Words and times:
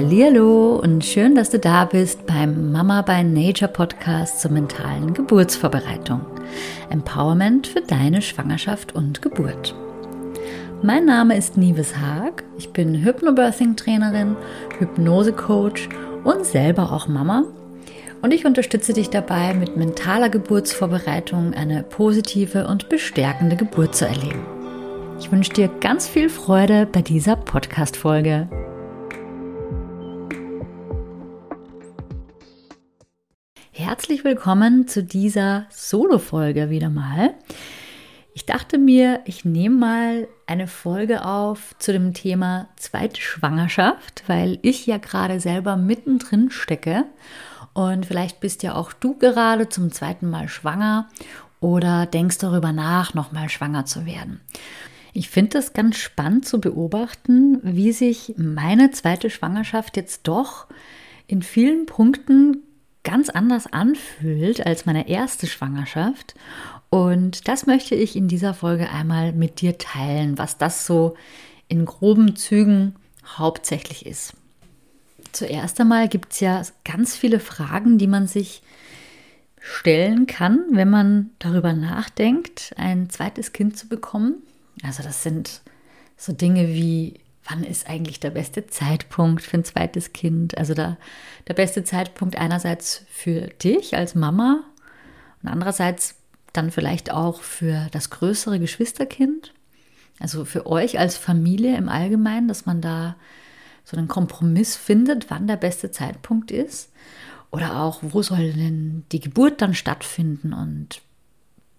Hallo 0.00 0.76
und 0.76 1.04
schön, 1.04 1.34
dass 1.34 1.50
du 1.50 1.58
da 1.58 1.84
bist 1.84 2.24
beim 2.24 2.70
Mama 2.70 3.02
by 3.02 3.24
Nature 3.24 3.68
Podcast 3.68 4.40
zur 4.40 4.52
mentalen 4.52 5.12
Geburtsvorbereitung. 5.12 6.20
Empowerment 6.88 7.66
für 7.66 7.80
deine 7.80 8.22
Schwangerschaft 8.22 8.94
und 8.94 9.22
Geburt. 9.22 9.74
Mein 10.84 11.04
Name 11.04 11.36
ist 11.36 11.56
Nives 11.56 11.96
Haag. 11.96 12.44
Ich 12.58 12.72
bin 12.72 13.04
Hypnobirthing 13.04 13.74
Trainerin, 13.74 14.36
Hypnose 14.78 15.32
Coach 15.32 15.88
und 16.22 16.46
selber 16.46 16.92
auch 16.92 17.08
Mama. 17.08 17.42
Und 18.22 18.32
ich 18.32 18.46
unterstütze 18.46 18.92
dich 18.92 19.10
dabei, 19.10 19.52
mit 19.52 19.76
mentaler 19.76 20.28
Geburtsvorbereitung 20.28 21.54
eine 21.54 21.82
positive 21.82 22.68
und 22.68 22.88
bestärkende 22.88 23.56
Geburt 23.56 23.96
zu 23.96 24.06
erleben. 24.06 24.46
Ich 25.18 25.32
wünsche 25.32 25.54
dir 25.54 25.68
ganz 25.80 26.06
viel 26.06 26.28
Freude 26.28 26.86
bei 26.86 27.02
dieser 27.02 27.34
Podcast-Folge. 27.34 28.48
Herzlich 33.88 34.22
willkommen 34.22 34.86
zu 34.86 35.02
dieser 35.02 35.64
Solo-Folge 35.70 36.68
wieder 36.68 36.90
mal. 36.90 37.32
Ich 38.34 38.44
dachte 38.44 38.76
mir, 38.76 39.22
ich 39.24 39.46
nehme 39.46 39.76
mal 39.76 40.28
eine 40.46 40.66
Folge 40.66 41.24
auf 41.24 41.74
zu 41.78 41.94
dem 41.94 42.12
Thema 42.12 42.68
zweite 42.76 43.18
Schwangerschaft, 43.18 44.24
weil 44.26 44.58
ich 44.60 44.86
ja 44.86 44.98
gerade 44.98 45.40
selber 45.40 45.78
mittendrin 45.78 46.50
stecke 46.50 47.06
und 47.72 48.04
vielleicht 48.04 48.40
bist 48.40 48.62
ja 48.62 48.74
auch 48.74 48.92
du 48.92 49.16
gerade 49.16 49.70
zum 49.70 49.90
zweiten 49.90 50.28
Mal 50.28 50.48
schwanger 50.48 51.08
oder 51.60 52.04
denkst 52.04 52.36
darüber 52.36 52.72
nach, 52.74 53.14
nochmal 53.14 53.48
schwanger 53.48 53.86
zu 53.86 54.04
werden. 54.04 54.42
Ich 55.14 55.30
finde 55.30 55.56
es 55.56 55.72
ganz 55.72 55.96
spannend 55.96 56.46
zu 56.46 56.60
beobachten, 56.60 57.60
wie 57.62 57.92
sich 57.92 58.34
meine 58.36 58.90
zweite 58.90 59.30
Schwangerschaft 59.30 59.96
jetzt 59.96 60.28
doch 60.28 60.66
in 61.26 61.40
vielen 61.40 61.86
Punkten 61.86 62.64
ganz 63.08 63.30
anders 63.30 63.66
anfühlt 63.72 64.66
als 64.66 64.84
meine 64.84 65.08
erste 65.08 65.46
Schwangerschaft. 65.46 66.34
Und 66.90 67.48
das 67.48 67.64
möchte 67.64 67.94
ich 67.94 68.16
in 68.16 68.28
dieser 68.28 68.52
Folge 68.52 68.90
einmal 68.90 69.32
mit 69.32 69.62
dir 69.62 69.78
teilen, 69.78 70.36
was 70.36 70.58
das 70.58 70.84
so 70.84 71.16
in 71.68 71.86
groben 71.86 72.36
Zügen 72.36 72.96
hauptsächlich 73.24 74.04
ist. 74.04 74.34
Zuerst 75.32 75.80
einmal 75.80 76.08
gibt 76.08 76.32
es 76.32 76.40
ja 76.40 76.62
ganz 76.84 77.16
viele 77.16 77.40
Fragen, 77.40 77.96
die 77.96 78.06
man 78.06 78.26
sich 78.26 78.62
stellen 79.58 80.26
kann, 80.26 80.66
wenn 80.72 80.90
man 80.90 81.30
darüber 81.38 81.72
nachdenkt, 81.72 82.74
ein 82.76 83.08
zweites 83.08 83.54
Kind 83.54 83.78
zu 83.78 83.88
bekommen. 83.88 84.42
Also 84.82 85.02
das 85.02 85.22
sind 85.22 85.62
so 86.18 86.34
Dinge 86.34 86.68
wie, 86.68 87.14
wann 87.48 87.64
ist 87.64 87.88
eigentlich 87.88 88.20
der 88.20 88.30
beste 88.30 88.66
Zeitpunkt 88.66 89.42
für 89.42 89.58
ein 89.58 89.64
zweites 89.64 90.12
Kind? 90.12 90.56
Also 90.58 90.74
da, 90.74 90.96
der 91.46 91.54
beste 91.54 91.84
Zeitpunkt 91.84 92.36
einerseits 92.36 93.04
für 93.10 93.48
dich 93.62 93.96
als 93.96 94.14
Mama 94.14 94.64
und 95.42 95.48
andererseits 95.48 96.16
dann 96.52 96.70
vielleicht 96.70 97.12
auch 97.12 97.40
für 97.42 97.88
das 97.92 98.10
größere 98.10 98.58
Geschwisterkind. 98.58 99.54
Also 100.20 100.44
für 100.44 100.66
euch 100.66 100.98
als 100.98 101.16
Familie 101.16 101.76
im 101.76 101.88
Allgemeinen, 101.88 102.48
dass 102.48 102.66
man 102.66 102.80
da 102.80 103.16
so 103.84 103.96
einen 103.96 104.08
Kompromiss 104.08 104.76
findet, 104.76 105.30
wann 105.30 105.46
der 105.46 105.56
beste 105.56 105.90
Zeitpunkt 105.90 106.50
ist. 106.50 106.90
Oder 107.50 107.80
auch, 107.80 108.00
wo 108.02 108.22
soll 108.22 108.52
denn 108.52 109.04
die 109.12 109.20
Geburt 109.20 109.62
dann 109.62 109.74
stattfinden 109.74 110.52
und 110.52 111.00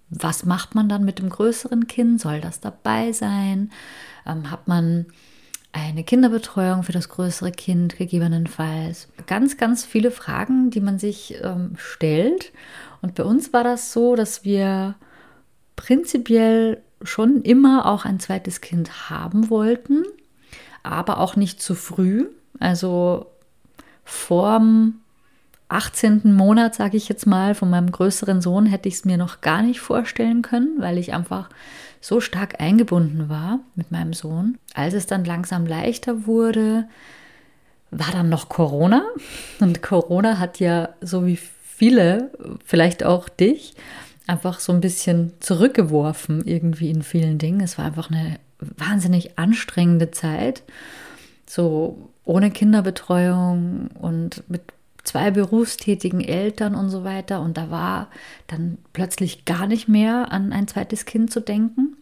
was 0.10 0.44
macht 0.44 0.74
man 0.74 0.90
dann 0.90 1.06
mit 1.06 1.20
dem 1.20 1.30
größeren 1.30 1.86
Kind? 1.86 2.20
Soll 2.20 2.42
das 2.42 2.60
dabei 2.60 3.12
sein? 3.12 3.72
Ähm, 4.26 4.50
hat 4.50 4.68
man 4.68 5.06
eine 5.72 6.04
Kinderbetreuung 6.04 6.84
für 6.84 6.92
das 6.92 7.10
größere 7.10 7.52
Kind 7.52 7.98
gegebenenfalls? 7.98 9.08
Ganz, 9.28 9.58
ganz 9.58 9.86
viele 9.86 10.12
Fragen, 10.12 10.72
die 10.72 10.82
man 10.82 11.00
sich 11.00 11.36
ähm, 11.42 11.74
stellt. 11.78 12.52
Und 13.02 13.16
bei 13.16 13.24
uns 13.24 13.54
war 13.54 13.64
das 13.64 13.94
so, 13.94 14.16
dass 14.16 14.44
wir 14.44 14.96
prinzipiell 15.76 16.82
schon 17.02 17.42
immer 17.44 17.86
auch 17.86 18.06
ein 18.06 18.20
zweites 18.20 18.62
Kind 18.62 19.10
haben 19.10 19.50
wollten, 19.50 20.04
aber 20.84 21.20
auch 21.20 21.36
nicht 21.36 21.62
zu 21.62 21.76
früh. 21.76 22.28
Also 22.60 23.28
vorm 24.04 24.99
18. 25.70 26.34
Monat, 26.34 26.76
sage 26.76 26.98
ich 26.98 27.08
jetzt 27.10 27.28
mal, 27.28 27.56
von 27.56 27.70
meinem 27.70 27.92
größeren 27.92 28.42
Sohn 28.42 28.66
hätte 28.66 28.90
ich 28.90 28.96
es 28.96 29.06
mir 29.06 29.18
noch 29.18 29.42
gar 29.42 29.62
nicht 29.62 29.80
vorstellen 29.80 30.42
können, 30.42 30.78
weil 30.80 30.98
ich 30.98 31.14
einfach 31.14 31.50
so 32.02 32.20
stark 32.22 32.60
eingebunden 32.60 33.30
war 33.30 33.60
mit 33.76 33.92
meinem 33.92 34.14
Sohn. 34.14 34.58
Als 34.74 34.94
es 34.94 35.06
dann 35.06 35.26
langsam 35.26 35.66
leichter 35.66 36.26
wurde, 36.26 36.88
war 37.92 38.12
dann 38.12 38.30
noch 38.30 38.50
Corona. 38.50 39.04
Und 39.60 39.82
Corona 39.82 40.40
hat 40.40 40.60
ja, 40.60 40.90
so 41.02 41.26
wie 41.26 41.38
viele, 41.38 42.32
vielleicht 42.66 43.04
auch 43.04 43.30
dich, 43.30 43.74
einfach 44.28 44.60
so 44.60 44.74
ein 44.74 44.82
bisschen 44.82 45.34
zurückgeworfen 45.40 46.46
irgendwie 46.46 46.90
in 46.90 47.04
vielen 47.04 47.38
Dingen. 47.38 47.62
Es 47.62 47.78
war 47.78 47.86
einfach 47.86 48.10
eine 48.10 48.40
wahnsinnig 48.60 49.38
anstrengende 49.38 50.12
Zeit. 50.12 50.64
So 51.48 52.10
ohne 52.26 52.52
Kinderbetreuung 52.52 53.90
und 54.00 54.44
mit 54.50 54.62
zwei 55.04 55.32
berufstätigen 55.32 56.22
Eltern 56.22 56.76
und 56.76 56.90
so 56.90 57.04
weiter. 57.04 57.42
Und 57.42 57.58
da 57.58 57.72
war 57.72 58.10
dann 58.48 58.78
plötzlich 58.94 59.46
gar 59.46 59.68
nicht 59.68 59.88
mehr 59.88 60.32
an 60.32 60.54
ein 60.54 60.68
zweites 60.68 61.06
Kind 61.06 61.32
zu 61.32 61.40
denken. 61.40 61.96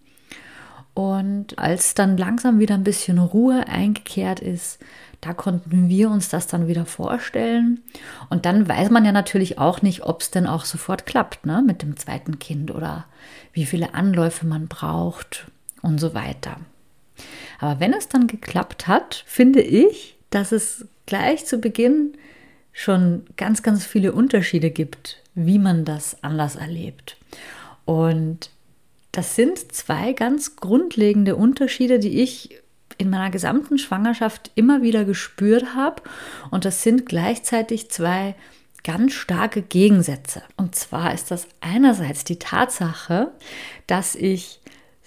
Und 0.93 1.59
als 1.59 1.93
dann 1.93 2.17
langsam 2.17 2.59
wieder 2.59 2.73
ein 2.73 2.83
bisschen 2.83 3.19
Ruhe 3.19 3.67
eingekehrt 3.67 4.39
ist, 4.39 4.79
da 5.21 5.33
konnten 5.33 5.89
wir 5.89 6.09
uns 6.09 6.29
das 6.29 6.47
dann 6.47 6.67
wieder 6.67 6.85
vorstellen. 6.85 7.81
Und 8.29 8.45
dann 8.45 8.67
weiß 8.67 8.89
man 8.89 9.05
ja 9.05 9.11
natürlich 9.11 9.59
auch 9.59 9.81
nicht, 9.81 10.03
ob 10.03 10.21
es 10.21 10.31
denn 10.31 10.47
auch 10.47 10.65
sofort 10.65 11.05
klappt 11.05 11.45
ne, 11.45 11.63
mit 11.65 11.81
dem 11.81 11.97
zweiten 11.97 12.39
Kind 12.39 12.71
oder 12.71 13.05
wie 13.53 13.65
viele 13.65 13.93
Anläufe 13.93 14.45
man 14.45 14.67
braucht 14.67 15.47
und 15.81 15.99
so 15.99 16.13
weiter. 16.13 16.57
Aber 17.59 17.79
wenn 17.79 17.93
es 17.93 18.07
dann 18.07 18.27
geklappt 18.27 18.87
hat, 18.87 19.23
finde 19.25 19.61
ich, 19.61 20.17
dass 20.29 20.51
es 20.51 20.87
gleich 21.05 21.45
zu 21.45 21.59
Beginn 21.59 22.13
schon 22.77 23.23
ganz, 23.37 23.63
ganz 23.63 23.87
viele 23.87 24.11
Unterschiede 24.11 24.69
gibt, 24.69 25.17
wie 25.33 25.57
man 25.57 25.83
das 25.83 26.23
anders 26.23 26.55
erlebt. 26.55 27.17
Und 27.85 28.51
das 29.11 29.35
sind 29.35 29.73
zwei 29.73 30.13
ganz 30.13 30.57
grundlegende 30.57 31.35
Unterschiede, 31.35 31.97
die 31.97 32.21
ich 32.21 32.61
in 32.99 33.09
meiner 33.09 33.31
gesamten 33.31 33.79
Schwangerschaft 33.79 34.51
immer 34.53 34.83
wieder 34.83 35.05
gespürt 35.05 35.73
habe. 35.73 36.03
Und 36.51 36.65
das 36.65 36.83
sind 36.83 37.07
gleichzeitig 37.07 37.89
zwei 37.89 38.35
ganz 38.83 39.13
starke 39.13 39.63
Gegensätze. 39.63 40.43
Und 40.55 40.75
zwar 40.75 41.15
ist 41.15 41.31
das 41.31 41.47
einerseits 41.61 42.25
die 42.25 42.37
Tatsache, 42.37 43.31
dass 43.87 44.13
ich 44.13 44.59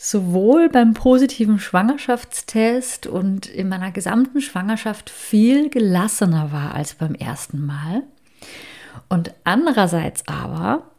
sowohl 0.02 0.70
beim 0.70 0.94
positiven 0.94 1.58
Schwangerschaftstest 1.58 3.06
und 3.06 3.44
in 3.46 3.68
meiner 3.68 3.90
gesamten 3.90 4.40
Schwangerschaft 4.40 5.10
viel 5.10 5.68
gelassener 5.68 6.52
war 6.52 6.74
als 6.74 6.94
beim 6.94 7.14
ersten 7.14 7.66
Mal. 7.66 8.02
Und 9.10 9.34
andererseits 9.44 10.26
aber 10.26 10.90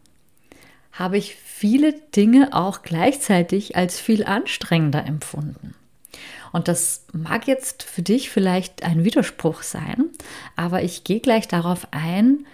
habe 0.91 1.17
ich 1.17 1.35
viele 1.35 1.93
Dinge 2.15 2.49
auch 2.51 2.83
gleichzeitig 2.83 3.75
als 3.75 3.99
viel 3.99 4.23
anstrengender 4.23 5.03
empfunden. 5.03 5.73
Und 6.51 6.67
das 6.67 7.07
mag 7.11 7.47
jetzt 7.47 7.81
für 7.81 8.03
dich 8.03 8.29
vielleicht 8.29 8.83
ein 8.83 9.03
Widerspruch 9.03 9.63
sein, 9.63 10.09
aber 10.55 10.83
ich 10.83 11.03
gehe 11.03 11.21
gleich 11.21 11.47
darauf 11.47 11.87
ein, 11.89 12.45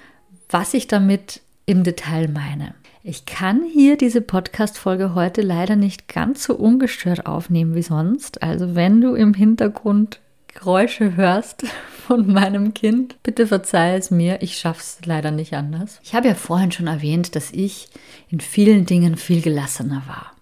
was 0.50 0.74
ich 0.74 0.88
damit 0.88 1.42
im 1.66 1.84
Detail 1.84 2.30
meine. 2.30 2.74
Ich 3.10 3.26
kann 3.26 3.64
hier 3.64 3.96
diese 3.96 4.20
Podcast-Folge 4.20 5.16
heute 5.16 5.42
leider 5.42 5.78
nicht 5.78 6.10
ganz 6.10 6.44
so 6.44 6.56
ungestört 6.56 7.26
aufnehmen 7.26 7.74
wie 7.74 7.82
sonst. 7.82 8.44
Also, 8.44 8.76
wenn 8.76 9.00
du 9.00 9.16
im 9.16 9.34
Hintergrund 9.34 10.20
Geräusche 10.48 11.16
hörst 11.16 11.64
von 12.06 12.30
meinem 12.30 12.74
Kind, 12.74 13.16
bitte 13.24 13.48
verzeih 13.48 13.96
es 13.96 14.12
mir, 14.12 14.42
ich 14.42 14.58
schaff's 14.58 14.98
leider 15.06 15.32
nicht 15.32 15.54
anders. 15.54 16.02
Ich 16.04 16.16
habe 16.16 16.28
ja 16.28 16.36
vorhin 16.36 16.74
schon 16.74 16.88
erwähnt, 16.88 17.38
dass 17.38 17.52
ich 17.52 17.88
in 18.28 18.42
vielen 18.42 18.86
Dingen 18.86 19.16
viel 19.16 19.42
gelassener 19.42 20.04
war. 20.06 20.34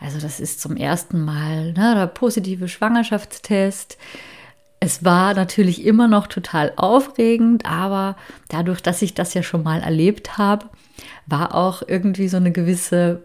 Also 0.00 0.18
das 0.18 0.40
ist 0.40 0.60
zum 0.60 0.76
ersten 0.76 1.24
Mal 1.24 1.74
ne, 1.74 1.94
der 1.94 2.08
positive 2.08 2.66
Schwangerschaftstest. 2.66 3.98
Es 4.80 5.04
war 5.04 5.34
natürlich 5.34 5.84
immer 5.86 6.08
noch 6.08 6.26
total 6.26 6.72
aufregend, 6.74 7.66
aber 7.66 8.16
dadurch, 8.48 8.82
dass 8.82 9.00
ich 9.00 9.14
das 9.14 9.32
ja 9.34 9.44
schon 9.44 9.62
mal 9.62 9.80
erlebt 9.80 10.38
habe, 10.38 10.66
war 11.26 11.54
auch 11.54 11.82
irgendwie 11.86 12.28
so 12.28 12.36
eine 12.36 12.52
gewisse, 12.52 13.22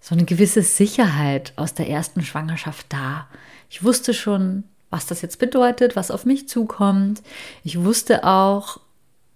so 0.00 0.14
eine 0.14 0.24
gewisse 0.24 0.62
Sicherheit 0.62 1.52
aus 1.56 1.74
der 1.74 1.88
ersten 1.88 2.22
Schwangerschaft 2.22 2.86
da. 2.88 3.28
Ich 3.70 3.82
wusste 3.82 4.14
schon, 4.14 4.64
was 4.90 5.06
das 5.06 5.22
jetzt 5.22 5.38
bedeutet, 5.38 5.96
was 5.96 6.10
auf 6.10 6.26
mich 6.26 6.48
zukommt. 6.48 7.22
Ich 7.64 7.82
wusste 7.82 8.24
auch 8.24 8.80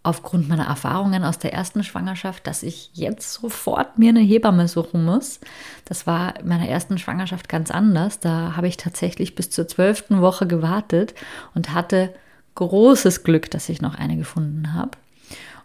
aufgrund 0.06 0.48
meiner 0.48 0.66
Erfahrungen 0.66 1.24
aus 1.24 1.38
der 1.38 1.52
ersten 1.52 1.82
Schwangerschaft, 1.82 2.46
dass 2.46 2.62
ich 2.62 2.90
jetzt 2.92 3.32
sofort 3.32 3.98
mir 3.98 4.10
eine 4.10 4.20
Hebamme 4.20 4.68
suchen 4.68 5.04
muss. 5.04 5.40
Das 5.84 6.06
war 6.06 6.38
in 6.38 6.46
meiner 6.46 6.68
ersten 6.68 6.96
Schwangerschaft 6.98 7.48
ganz 7.48 7.72
anders. 7.72 8.20
Da 8.20 8.54
habe 8.56 8.68
ich 8.68 8.76
tatsächlich 8.76 9.34
bis 9.34 9.50
zur 9.50 9.66
zwölften 9.66 10.20
Woche 10.20 10.46
gewartet 10.46 11.14
und 11.54 11.74
hatte 11.74 12.14
großes 12.54 13.24
Glück, 13.24 13.50
dass 13.50 13.68
ich 13.68 13.82
noch 13.82 13.96
eine 13.96 14.16
gefunden 14.16 14.74
habe. 14.74 14.92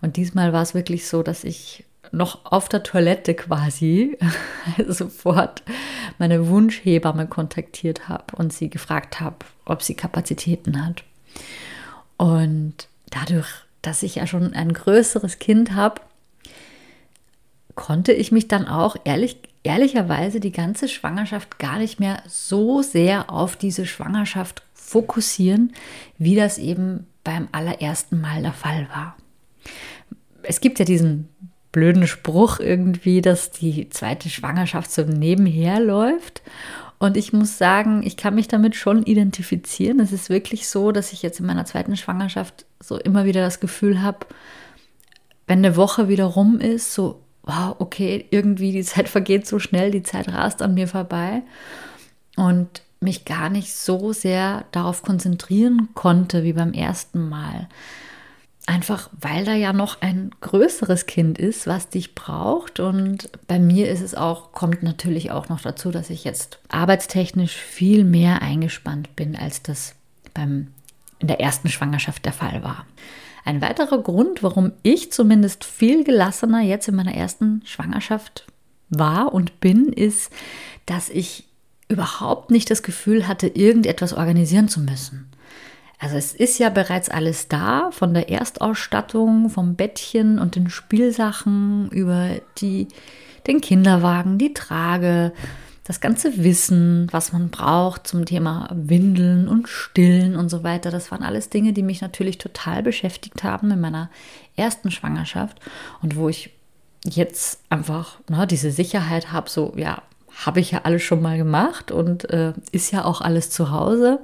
Und 0.02 0.18
diesmal 0.18 0.54
war 0.54 0.64
es 0.64 0.74
wirklich 0.74 1.08
so, 1.08 1.22
dass 1.22 1.44
ich 1.44 1.86
noch 2.12 2.46
auf 2.46 2.70
der 2.70 2.84
Toilette 2.84 3.34
quasi 3.34 4.18
sofort 4.88 5.64
meine 6.18 6.48
Wunschhebamme 6.48 7.28
kontaktiert 7.28 8.10
habe 8.10 8.36
und 8.36 8.54
sie 8.54 8.70
gefragt 8.70 9.20
habe, 9.20 9.38
ob 9.66 9.82
sie 9.82 9.96
Kapazitäten 9.96 10.86
hat. 10.86 11.04
Und 12.18 12.88
dadurch, 13.10 13.48
dass 13.82 14.04
ich 14.04 14.16
ja 14.16 14.28
schon 14.28 14.54
ein 14.54 14.74
größeres 14.74 15.40
Kind 15.40 15.74
habe, 15.74 16.02
konnte 17.76 18.12
ich 18.14 18.32
mich 18.32 18.48
dann 18.48 18.68
auch 18.68 18.96
ehrlich, 19.06 19.38
ehrlicherweise 19.64 20.40
die 20.40 20.52
ganze 20.52 20.88
Schwangerschaft 20.88 21.60
gar 21.60 21.80
nicht 21.80 22.00
mehr 22.00 22.22
so 22.28 22.82
sehr 22.82 23.32
auf 23.32 23.56
diese 23.56 23.86
Schwangerschaft 23.86 24.64
fokussieren, 24.74 25.74
wie 26.18 26.36
das 26.36 26.58
eben 26.58 27.08
beim 27.24 27.48
allerersten 27.52 28.20
Mal 28.20 28.42
der 28.42 28.54
Fall 28.54 28.88
war. 28.94 29.16
Es 30.44 30.60
gibt 30.60 30.80
ja 30.80 30.86
diesen 30.86 31.30
blöden 31.72 32.08
Spruch 32.08 32.60
irgendwie, 32.60 33.22
dass 33.22 33.52
die 33.52 33.90
zweite 33.90 34.30
Schwangerschaft 34.30 34.92
so 34.92 35.04
nebenher 35.04 35.80
läuft. 35.80 36.42
Und 37.00 37.18
ich 37.18 37.34
muss 37.34 37.58
sagen, 37.58 38.04
ich 38.04 38.18
kann 38.18 38.36
mich 38.36 38.48
damit 38.48 38.76
schon 38.76 39.04
identifizieren. 39.04 40.00
Es 40.00 40.12
ist 40.12 40.30
wirklich 40.30 40.68
so, 40.68 40.92
dass 40.92 41.14
ich 41.14 41.24
jetzt 41.24 41.40
in 41.40 41.48
meiner 41.48 41.66
zweiten 41.66 41.98
Schwangerschaft 41.98 42.66
so 42.80 42.98
immer 42.98 43.26
wieder 43.26 43.42
das 43.42 43.60
Gefühl 43.60 44.02
habe, 44.02 44.28
wenn 45.48 45.60
eine 45.60 45.76
Woche 45.76 46.08
wieder 46.10 46.26
rum 46.26 46.60
ist, 46.60 46.94
so, 46.94 47.24
wow, 47.44 47.76
okay, 47.80 48.26
irgendwie 48.30 48.72
die 48.72 48.84
Zeit 48.84 49.10
vergeht 49.10 49.48
so 49.48 49.60
schnell, 49.60 49.92
die 49.92 50.04
Zeit 50.04 50.30
rast 50.30 50.62
an 50.62 50.76
mir 50.76 50.88
vorbei. 50.88 51.42
Und 52.36 52.84
mich 53.00 53.26
gar 53.26 53.50
nicht 53.50 53.74
so 53.74 54.14
sehr 54.14 54.66
darauf 54.72 55.02
konzentrieren 55.02 55.90
konnte 55.96 56.44
wie 56.44 56.54
beim 56.54 56.74
ersten 56.74 57.28
Mal. 57.30 57.68
Einfach 58.68 59.10
weil 59.20 59.44
da 59.44 59.54
ja 59.54 59.74
noch 59.74 60.02
ein 60.02 60.32
größeres 60.40 61.08
Kind 61.08 61.40
ist, 61.40 61.66
was 61.66 61.90
dich 61.90 62.14
braucht. 62.14 62.80
Und 62.80 63.30
bei 63.48 63.60
mir 63.60 63.90
ist 63.90 64.02
es 64.02 64.14
auch, 64.14 64.52
kommt 64.52 64.84
natürlich 64.84 65.32
auch 65.32 65.50
noch 65.50 65.62
dazu, 65.62 65.92
dass 65.92 66.10
ich 66.12 66.24
jetzt 66.24 66.60
arbeitstechnisch 66.70 67.56
viel 67.56 68.04
mehr 68.04 68.42
eingespannt 68.42 69.16
bin, 69.16 69.36
als 69.36 69.64
das 69.64 69.96
beim, 70.34 70.68
in 71.20 71.28
der 71.28 71.40
ersten 71.40 71.70
Schwangerschaft 71.70 72.24
der 72.24 72.34
Fall 72.34 72.64
war. 72.64 72.86
Ein 73.44 73.62
weiterer 73.62 73.98
Grund, 73.98 74.44
warum 74.44 74.74
ich 74.84 75.12
zumindest 75.12 75.64
viel 75.64 76.04
gelassener 76.04 76.62
jetzt 76.62 76.88
in 76.88 76.96
meiner 76.96 77.16
ersten 77.16 77.64
Schwangerschaft 77.66 78.46
war 78.90 79.34
und 79.34 79.60
bin, 79.60 79.92
ist, 79.92 80.32
dass 80.86 81.10
ich 81.10 81.46
überhaupt 81.88 82.52
nicht 82.52 82.70
das 82.70 82.84
Gefühl 82.84 83.28
hatte, 83.28 83.48
irgendetwas 83.48 84.14
organisieren 84.14 84.68
zu 84.68 84.82
müssen. 84.82 85.31
Also 86.02 86.18
es 86.18 86.34
ist 86.34 86.58
ja 86.58 86.70
bereits 86.70 87.10
alles 87.10 87.48
da, 87.48 87.92
von 87.92 88.16
der 88.16 88.28
Erstausstattung, 88.28 89.52
vom 89.52 89.76
Bettchen 89.76 90.40
und 90.40 90.56
den 90.56 90.68
Spielsachen 90.72 91.92
über 91.92 92.38
die, 92.58 92.88
den 93.46 93.62
Kinderwagen, 93.62 94.40
die 94.40 94.56
Trage, 94.56 95.32
das 95.84 96.02
ganze 96.02 96.44
Wissen, 96.44 97.08
was 97.12 97.34
man 97.34 97.50
braucht 97.52 98.08
zum 98.08 98.26
Thema 98.26 98.68
Windeln 98.74 99.48
und 99.48 99.70
Stillen 99.70 100.36
und 100.36 100.50
so 100.50 100.64
weiter. 100.64 100.90
Das 100.90 101.12
waren 101.12 101.22
alles 101.22 101.50
Dinge, 101.50 101.72
die 101.72 101.84
mich 101.84 102.02
natürlich 102.02 102.40
total 102.40 102.82
beschäftigt 102.82 103.44
haben 103.44 103.70
in 103.70 103.80
meiner 103.80 104.10
ersten 104.56 104.90
Schwangerschaft 104.90 105.60
und 106.02 106.16
wo 106.16 106.30
ich 106.30 106.50
jetzt 107.06 107.62
einfach 107.70 108.18
ne, 108.28 108.48
diese 108.48 108.72
Sicherheit 108.72 109.32
habe, 109.32 109.52
so 109.52 109.74
ja, 109.76 110.02
habe 110.46 110.62
ich 110.62 110.72
ja 110.72 110.82
alles 110.84 111.04
schon 111.04 111.22
mal 111.22 111.38
gemacht 111.38 111.92
und 111.92 112.28
äh, 112.32 112.54
ist 112.72 112.92
ja 112.92 113.06
auch 113.06 113.22
alles 113.22 113.52
zu 113.52 113.70
Hause 113.70 114.20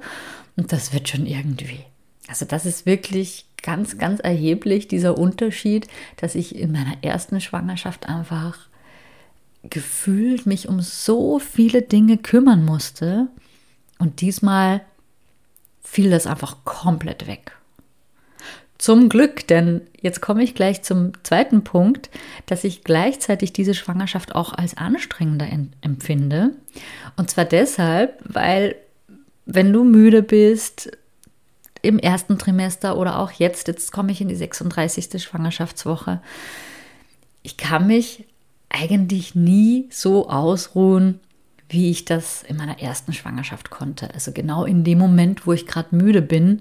und 0.58 0.72
das 0.72 0.92
wird 0.92 1.08
schon 1.08 1.24
irgendwie. 1.24 1.84
Also 2.26 2.44
das 2.44 2.66
ist 2.66 2.84
wirklich 2.84 3.46
ganz, 3.62 3.96
ganz 3.96 4.20
erheblich, 4.20 4.88
dieser 4.88 5.16
Unterschied, 5.16 5.86
dass 6.16 6.34
ich 6.34 6.56
in 6.56 6.72
meiner 6.72 7.02
ersten 7.02 7.40
Schwangerschaft 7.40 8.08
einfach 8.08 8.58
gefühlt 9.62 10.46
mich 10.46 10.68
um 10.68 10.80
so 10.80 11.38
viele 11.38 11.82
Dinge 11.82 12.18
kümmern 12.18 12.64
musste 12.64 13.28
und 13.98 14.20
diesmal 14.20 14.82
fiel 15.82 16.10
das 16.10 16.26
einfach 16.26 16.64
komplett 16.64 17.26
weg. 17.28 17.52
Zum 18.78 19.08
Glück, 19.08 19.46
denn 19.46 19.82
jetzt 20.00 20.20
komme 20.20 20.42
ich 20.42 20.54
gleich 20.54 20.82
zum 20.82 21.12
zweiten 21.24 21.62
Punkt, 21.64 22.10
dass 22.46 22.64
ich 22.64 22.84
gleichzeitig 22.84 23.52
diese 23.52 23.74
Schwangerschaft 23.74 24.34
auch 24.34 24.52
als 24.52 24.76
anstrengender 24.76 25.48
empfinde. 25.80 26.50
Und 27.16 27.30
zwar 27.30 27.44
deshalb, 27.44 28.20
weil 28.24 28.76
wenn 29.50 29.72
du 29.72 29.82
müde 29.82 30.22
bist 30.22 30.90
im 31.80 31.98
ersten 31.98 32.38
Trimester 32.38 32.98
oder 32.98 33.18
auch 33.18 33.32
jetzt, 33.32 33.66
jetzt 33.66 33.92
komme 33.92 34.12
ich 34.12 34.20
in 34.20 34.28
die 34.28 34.36
36. 34.36 35.22
Schwangerschaftswoche, 35.22 36.20
ich 37.42 37.56
kann 37.56 37.86
mich 37.86 38.26
eigentlich 38.68 39.34
nie 39.34 39.88
so 39.90 40.28
ausruhen, 40.28 41.18
wie 41.70 41.90
ich 41.90 42.04
das 42.04 42.42
in 42.42 42.56
meiner 42.56 42.80
ersten 42.80 43.14
Schwangerschaft 43.14 43.70
konnte. 43.70 44.12
Also 44.12 44.32
genau 44.32 44.66
in 44.66 44.84
dem 44.84 44.98
Moment, 44.98 45.46
wo 45.46 45.54
ich 45.54 45.66
gerade 45.66 45.96
müde 45.96 46.20
bin, 46.20 46.60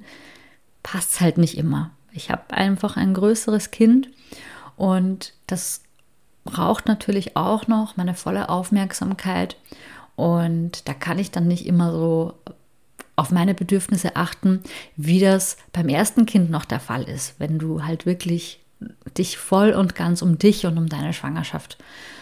passt 0.82 1.14
es 1.14 1.22
halt 1.22 1.38
nicht 1.38 1.58
immer. 1.58 1.92
Ich 2.14 2.32
habe 2.32 2.54
einfach 2.54 2.96
ein 2.96 3.14
größeres 3.14 3.70
Kind 3.72 4.10
und 4.78 5.34
das 5.46 5.82
braucht 6.46 6.88
natürlich 6.88 7.36
auch 7.36 7.68
noch 7.68 7.98
meine 7.98 8.14
volle 8.14 8.48
Aufmerksamkeit. 8.48 9.58
Und 10.16 10.88
da 10.88 10.94
kann 10.94 11.20
ich 11.20 11.32
dann 11.32 11.48
nicht 11.48 11.66
immer 11.66 11.92
so 11.92 12.34
auf 13.18 13.32
meine 13.32 13.54
Bedürfnisse 13.54 14.16
achten, 14.16 14.62
wie 14.96 15.20
das 15.20 15.58
beim 15.74 15.90
ersten 15.90 16.26
Kind 16.26 16.50
noch 16.50 16.64
der 16.64 16.80
Fall 16.80 17.04
ist, 17.04 17.36
wenn 17.40 17.60
du 17.60 17.84
halt 17.84 18.06
wirklich 18.06 18.62
dich 19.18 19.38
voll 19.38 19.72
und 19.72 19.96
ganz 19.96 20.22
um 20.22 20.38
dich 20.38 20.66
und 20.66 20.78
um 20.78 20.88
deine 20.88 21.12
Schwangerschaft 21.12 21.78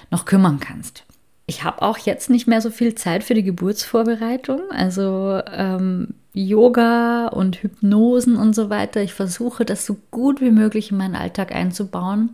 noch 0.09 0.25
kümmern 0.25 0.59
kannst. 0.59 1.03
Ich 1.47 1.63
habe 1.63 1.81
auch 1.83 1.97
jetzt 1.97 2.29
nicht 2.29 2.47
mehr 2.47 2.61
so 2.61 2.71
viel 2.71 2.95
Zeit 2.95 3.23
für 3.23 3.35
die 3.35 3.43
Geburtsvorbereitung. 3.43 4.61
Also 4.71 5.41
ähm, 5.51 6.15
Yoga 6.33 7.27
und 7.27 7.61
Hypnosen 7.61 8.37
und 8.37 8.55
so 8.55 8.69
weiter. 8.69 9.01
Ich 9.01 9.13
versuche 9.13 9.65
das 9.65 9.85
so 9.85 9.97
gut 10.11 10.41
wie 10.41 10.51
möglich 10.51 10.91
in 10.91 10.97
meinen 10.97 11.15
Alltag 11.15 11.53
einzubauen, 11.53 12.31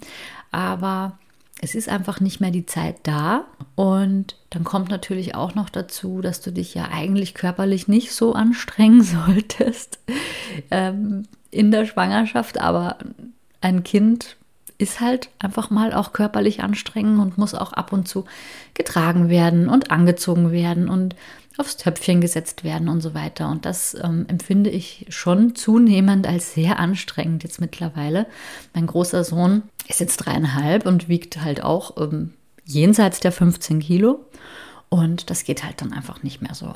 aber 0.52 1.18
es 1.62 1.76
ist 1.76 1.90
einfach 1.90 2.20
nicht 2.20 2.42
mehr 2.42 2.52
die 2.52 2.66
Zeit 2.66 2.98
da. 3.04 3.46
Und 3.76 4.36
dann 4.50 4.64
kommt 4.64 4.90
natürlich 4.90 5.36
auch 5.36 5.56
noch 5.56 5.70
dazu, 5.70 6.22
dass 6.22 6.42
du 6.42 6.52
dich 6.52 6.74
ja 6.74 6.90
eigentlich 6.92 7.36
körperlich 7.36 7.88
nicht 7.88 8.12
so 8.14 8.34
anstrengen 8.34 9.04
solltest 9.28 10.00
ähm, 10.72 11.24
in 11.52 11.72
der 11.72 11.86
Schwangerschaft, 11.86 12.60
aber 12.60 12.98
ein 13.62 13.84
Kind 13.84 14.38
ist 14.80 15.00
halt 15.00 15.30
einfach 15.38 15.70
mal 15.70 15.94
auch 15.94 16.12
körperlich 16.12 16.64
anstrengend 16.64 17.20
und 17.20 17.38
muss 17.38 17.54
auch 17.54 17.72
ab 17.72 17.94
und 17.94 18.08
zu 18.08 18.26
getragen 18.74 19.30
werden 19.30 19.70
und 19.70 19.92
angezogen 19.92 20.52
werden 20.52 20.90
und 20.90 21.16
aufs 21.58 21.78
Töpfchen 21.78 22.22
gesetzt 22.22 22.64
werden 22.64 22.90
und 22.90 23.02
so 23.02 23.14
weiter. 23.14 23.50
Und 23.50 23.66
das 23.66 23.96
ähm, 24.02 24.26
empfinde 24.28 24.70
ich 24.70 25.06
schon 25.10 25.56
zunehmend 25.56 26.28
als 26.28 26.54
sehr 26.54 26.80
anstrengend 26.80 27.44
jetzt 27.44 27.60
mittlerweile. 27.60 28.28
Mein 28.74 28.88
großer 28.88 29.24
Sohn 29.24 29.64
ist 29.88 30.00
jetzt 30.00 30.18
dreieinhalb 30.18 30.86
und 30.86 31.10
wiegt 31.10 31.42
halt 31.42 31.64
auch 31.64 31.98
ähm, 31.98 32.34
jenseits 32.66 33.20
der 33.20 33.32
15 33.32 33.80
Kilo. 33.80 34.26
Und 34.90 35.30
das 35.30 35.44
geht 35.44 35.64
halt 35.64 35.82
dann 35.82 35.94
einfach 35.94 36.24
nicht 36.24 36.42
mehr 36.42 36.54
so. 36.54 36.74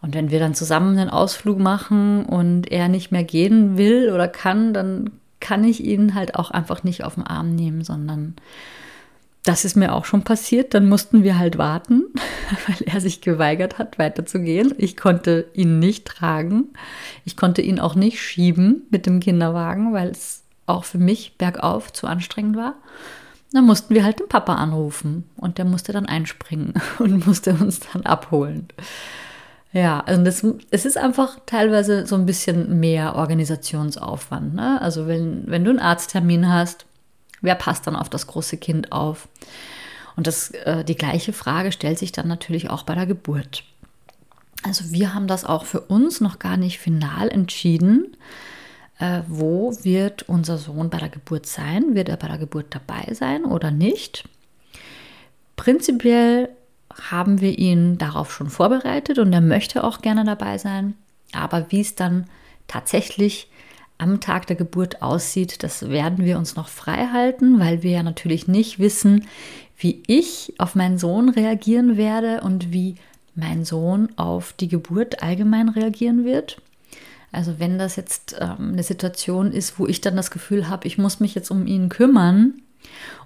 Und 0.00 0.14
wenn 0.14 0.30
wir 0.30 0.38
dann 0.38 0.54
zusammen 0.54 0.96
einen 0.96 1.10
Ausflug 1.10 1.58
machen 1.58 2.24
und 2.24 2.70
er 2.70 2.88
nicht 2.88 3.10
mehr 3.10 3.24
gehen 3.24 3.76
will 3.76 4.10
oder 4.12 4.28
kann, 4.28 4.72
dann 4.72 5.10
kann 5.40 5.64
ich 5.64 5.82
ihn 5.82 6.14
halt 6.14 6.34
auch 6.34 6.50
einfach 6.50 6.84
nicht 6.84 7.04
auf 7.04 7.14
den 7.14 7.26
Arm 7.26 7.54
nehmen, 7.54 7.82
sondern 7.82 8.36
das 9.48 9.64
ist 9.64 9.76
mir 9.76 9.94
auch 9.94 10.04
schon 10.04 10.24
passiert. 10.24 10.74
Dann 10.74 10.88
mussten 10.88 11.22
wir 11.22 11.38
halt 11.38 11.56
warten, 11.56 12.04
weil 12.66 12.86
er 12.86 13.00
sich 13.00 13.22
geweigert 13.22 13.78
hat, 13.78 13.98
weiterzugehen. 13.98 14.74
Ich 14.76 14.96
konnte 14.96 15.46
ihn 15.54 15.78
nicht 15.78 16.04
tragen. 16.06 16.68
Ich 17.24 17.36
konnte 17.36 17.62
ihn 17.62 17.80
auch 17.80 17.94
nicht 17.94 18.20
schieben 18.20 18.82
mit 18.90 19.06
dem 19.06 19.20
Kinderwagen, 19.20 19.94
weil 19.94 20.10
es 20.10 20.42
auch 20.66 20.84
für 20.84 20.98
mich 20.98 21.38
bergauf 21.38 21.92
zu 21.94 22.06
anstrengend 22.06 22.56
war. 22.56 22.74
Dann 23.52 23.64
mussten 23.64 23.94
wir 23.94 24.04
halt 24.04 24.20
den 24.20 24.28
Papa 24.28 24.56
anrufen 24.56 25.24
und 25.36 25.56
der 25.56 25.64
musste 25.64 25.94
dann 25.94 26.04
einspringen 26.04 26.74
und 26.98 27.26
musste 27.26 27.54
uns 27.54 27.80
dann 27.80 28.04
abholen. 28.04 28.68
Ja, 29.72 30.00
also 30.00 30.22
das, 30.24 30.46
es 30.70 30.84
ist 30.84 30.98
einfach 30.98 31.38
teilweise 31.46 32.06
so 32.06 32.16
ein 32.16 32.26
bisschen 32.26 32.80
mehr 32.80 33.14
Organisationsaufwand. 33.14 34.54
Ne? 34.54 34.80
Also 34.82 35.06
wenn, 35.06 35.44
wenn 35.46 35.64
du 35.64 35.70
einen 35.70 35.78
Arzttermin 35.78 36.52
hast, 36.52 36.84
wer 37.40 37.54
passt 37.54 37.86
dann 37.86 37.96
auf 37.96 38.08
das 38.08 38.26
große 38.26 38.56
Kind 38.56 38.92
auf? 38.92 39.28
Und 40.16 40.26
das, 40.26 40.50
äh, 40.50 40.84
die 40.84 40.96
gleiche 40.96 41.32
Frage 41.32 41.72
stellt 41.72 41.98
sich 41.98 42.12
dann 42.12 42.28
natürlich 42.28 42.70
auch 42.70 42.82
bei 42.82 42.94
der 42.94 43.06
Geburt. 43.06 43.64
Also 44.64 44.90
wir 44.90 45.14
haben 45.14 45.28
das 45.28 45.44
auch 45.44 45.64
für 45.64 45.80
uns 45.80 46.20
noch 46.20 46.38
gar 46.38 46.56
nicht 46.56 46.78
final 46.78 47.28
entschieden. 47.28 48.16
Äh, 48.98 49.20
wo 49.28 49.72
wird 49.82 50.28
unser 50.28 50.58
Sohn 50.58 50.90
bei 50.90 50.98
der 50.98 51.08
Geburt 51.08 51.46
sein? 51.46 51.94
Wird 51.94 52.08
er 52.08 52.16
bei 52.16 52.26
der 52.26 52.38
Geburt 52.38 52.74
dabei 52.74 53.14
sein 53.14 53.44
oder 53.44 53.70
nicht? 53.70 54.28
Prinzipiell 55.54 56.48
haben 57.10 57.40
wir 57.40 57.56
ihn 57.56 57.98
darauf 57.98 58.32
schon 58.32 58.50
vorbereitet 58.50 59.18
und 59.18 59.32
er 59.32 59.40
möchte 59.40 59.84
auch 59.84 60.00
gerne 60.00 60.24
dabei 60.24 60.58
sein. 60.58 60.94
Aber 61.32 61.70
wie 61.70 61.80
es 61.80 61.94
dann 61.94 62.26
tatsächlich 62.66 63.48
am 63.98 64.20
Tag 64.20 64.46
der 64.46 64.56
Geburt 64.56 65.02
aussieht, 65.02 65.62
das 65.62 65.90
werden 65.90 66.24
wir 66.24 66.38
uns 66.38 66.56
noch 66.56 66.68
frei 66.68 67.08
halten, 67.12 67.58
weil 67.58 67.82
wir 67.82 67.90
ja 67.90 68.02
natürlich 68.02 68.46
nicht 68.48 68.78
wissen, 68.78 69.26
wie 69.76 70.02
ich 70.06 70.54
auf 70.58 70.74
meinen 70.74 70.98
Sohn 70.98 71.28
reagieren 71.28 71.96
werde 71.96 72.40
und 72.40 72.72
wie 72.72 72.96
mein 73.34 73.64
Sohn 73.64 74.08
auf 74.16 74.52
die 74.52 74.68
Geburt 74.68 75.22
allgemein 75.22 75.68
reagieren 75.68 76.24
wird. 76.24 76.60
Also 77.30 77.58
wenn 77.58 77.78
das 77.78 77.96
jetzt 77.96 78.36
ähm, 78.40 78.70
eine 78.72 78.82
Situation 78.82 79.52
ist, 79.52 79.78
wo 79.78 79.86
ich 79.86 80.00
dann 80.00 80.16
das 80.16 80.30
Gefühl 80.30 80.68
habe, 80.68 80.86
ich 80.86 80.98
muss 80.98 81.20
mich 81.20 81.34
jetzt 81.34 81.50
um 81.50 81.66
ihn 81.66 81.88
kümmern 81.88 82.54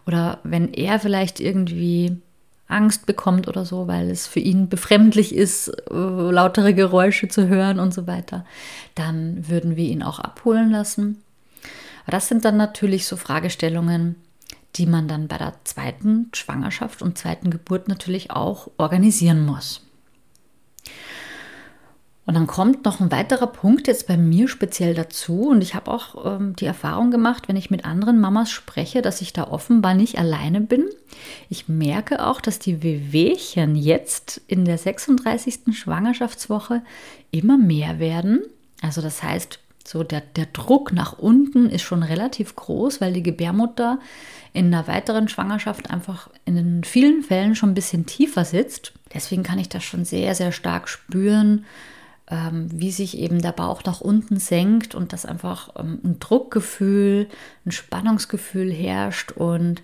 oder 0.07 0.41
wenn 0.43 0.73
er 0.73 0.99
vielleicht 0.99 1.41
irgendwie 1.41 2.17
Angst 2.73 3.07
bekommt 3.07 3.49
oder 3.49 3.65
so, 3.65 3.87
weil 3.87 4.11
es 4.11 4.27
für 4.27 4.41
ihn 4.41 4.69
befremdlich 4.69 5.35
ist, 5.35 5.69
äh, 5.69 5.95
lautere 5.95 6.75
Geräusche 6.75 7.29
zu 7.29 7.49
hören 7.49 7.79
und 7.79 7.95
so 7.95 8.07
weiter, 8.07 8.45
dann 8.95 9.49
würden 9.49 9.77
wir 9.77 9.85
ihn 9.85 10.03
auch 10.03 10.19
abholen 10.19 10.71
lassen. 10.71 11.23
Aber 12.05 12.13
das 12.13 12.29
sind 12.29 12.45
dann 12.45 12.57
natürlich 12.57 13.07
so 13.07 13.17
Fragestellungen, 13.17 14.17
die 14.77 14.87
man 14.87 15.07
dann 15.07 15.29
bei 15.29 15.39
der 15.39 15.55
zweiten 15.65 16.31
Schwangerschaft 16.35 17.03
und 17.03 17.19
zweiten 17.19 17.51
Geburt 17.51 17.89
natürlich 17.89 18.31
auch 18.31 18.71
organisieren 18.79 19.45
muss. 19.45 19.83
Und 22.25 22.35
dann 22.35 22.47
kommt 22.47 22.85
noch 22.85 23.01
ein 23.01 23.11
weiterer 23.11 23.49
Punkt 23.49 23.89
jetzt 23.89 24.07
bei 24.07 24.17
mir 24.17 24.47
speziell 24.47 24.95
dazu. 24.95 25.49
Und 25.49 25.61
ich 25.61 25.75
habe 25.75 25.91
auch 25.91 26.25
ähm, 26.25 26.55
die 26.55 26.67
Erfahrung 26.67 27.11
gemacht, 27.11 27.49
wenn 27.49 27.57
ich 27.57 27.71
mit 27.71 27.85
anderen 27.85 28.21
Mamas 28.21 28.51
spreche, 28.51 29.03
dass 29.03 29.21
ich 29.21 29.33
da 29.33 29.49
offenbar 29.49 29.95
nicht 29.95 30.19
alleine 30.19 30.61
bin. 30.61 30.85
Ich 31.49 31.69
merke 31.69 32.25
auch, 32.25 32.41
dass 32.41 32.61
die 32.61 32.83
Wehwehchen 32.83 33.75
jetzt 33.75 34.41
in 34.47 34.65
der 34.65 34.79
36. 34.79 35.77
Schwangerschaftswoche 35.77 36.83
immer 37.33 37.59
mehr 37.59 37.99
werden. 37.99 38.43
Also 38.81 39.03
das 39.03 39.25
heißt, 39.25 39.59
so 39.85 40.05
der, 40.05 40.21
der 40.21 40.47
Druck 40.47 40.93
nach 40.93 41.19
unten 41.19 41.69
ist 41.69 41.83
schon 41.83 42.05
relativ 42.05 42.55
groß, 42.55 43.01
weil 43.01 43.13
die 43.13 43.25
Gebärmutter 43.25 43.99
in 44.53 44.67
einer 44.67 44.87
weiteren 44.87 45.27
Schwangerschaft 45.27 45.91
einfach 45.91 46.31
in 46.45 46.85
vielen 46.85 47.25
Fällen 47.25 47.57
schon 47.57 47.71
ein 47.71 47.75
bisschen 47.75 48.07
tiefer 48.07 48.45
sitzt. 48.45 48.93
Deswegen 49.13 49.43
kann 49.43 49.59
ich 49.59 49.69
das 49.69 49.83
schon 49.83 50.05
sehr, 50.05 50.37
sehr 50.37 50.53
stark 50.53 50.89
spüren 50.89 51.65
wie 52.29 52.93
sich 52.93 53.19
eben 53.19 53.43
der 53.43 53.53
Bauch 53.53 53.83
nach 53.85 54.01
unten 54.01 54.39
senkt 54.39 54.95
und 54.95 55.13
dass 55.13 55.27
einfach 55.27 55.71
ähm, 55.77 56.01
ein 56.05 56.21
Druckgefühl, 56.21 57.29
ein 57.67 57.73
Spannungsgefühl 57.73 58.73
herrscht 58.73 59.33
und 59.33 59.83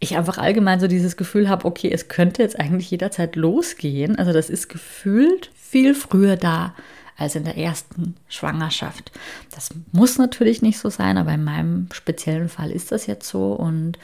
ich 0.00 0.16
einfach 0.16 0.38
allgemein 0.38 0.80
so 0.80 0.88
dieses 0.88 1.16
Gefühl 1.16 1.48
habe, 1.48 1.64
okay, 1.64 1.90
es 1.90 2.08
könnte 2.08 2.42
jetzt 2.42 2.58
eigentlich 2.58 2.90
jederzeit 2.90 3.36
losgehen. 3.36 4.16
Also 4.16 4.32
das 4.32 4.50
ist 4.50 4.68
gefühlt 4.68 5.50
viel 5.54 5.94
früher 5.94 6.36
da 6.36 6.74
als 7.16 7.34
in 7.34 7.44
der 7.44 7.56
ersten 7.56 8.14
Schwangerschaft. 8.28 9.10
Das 9.54 9.70
muss 9.92 10.18
natürlich 10.18 10.60
nicht 10.60 10.78
so 10.78 10.90
sein, 10.90 11.16
aber 11.16 11.32
in 11.32 11.44
meinem 11.44 11.88
speziellen 11.92 12.48
Fall 12.48 12.70
ist 12.70 12.92
das 12.92 13.06
jetzt 13.06 13.28
so 13.28 13.52
und 13.52 13.98